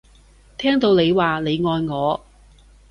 [0.57, 2.25] 聽到你話你愛我